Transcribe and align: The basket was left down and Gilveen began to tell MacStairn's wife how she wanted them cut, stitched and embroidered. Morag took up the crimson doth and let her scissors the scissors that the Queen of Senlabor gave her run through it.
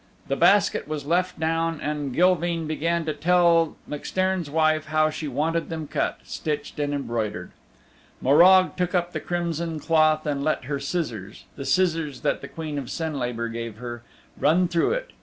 The 0.29 0.35
basket 0.35 0.87
was 0.87 1.05
left 1.05 1.39
down 1.39 1.79
and 1.79 2.11
Gilveen 2.11 2.65
began 2.65 3.05
to 3.05 3.13
tell 3.13 3.75
MacStairn's 3.87 4.49
wife 4.49 4.85
how 4.87 5.11
she 5.11 5.27
wanted 5.27 5.69
them 5.69 5.85
cut, 5.87 6.21
stitched 6.23 6.79
and 6.79 6.91
embroidered. 6.91 7.51
Morag 8.19 8.75
took 8.75 8.95
up 8.95 9.13
the 9.13 9.19
crimson 9.19 9.77
doth 9.77 10.25
and 10.25 10.43
let 10.43 10.63
her 10.63 10.79
scissors 10.79 11.45
the 11.55 11.65
scissors 11.65 12.21
that 12.21 12.41
the 12.41 12.47
Queen 12.47 12.79
of 12.79 12.89
Senlabor 12.89 13.47
gave 13.47 13.77
her 13.77 14.01
run 14.39 14.67
through 14.67 14.93
it. 14.93 15.11